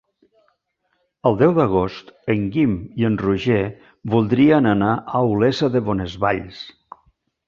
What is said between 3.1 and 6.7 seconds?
Roger voldrien anar a Olesa de Bonesvalls.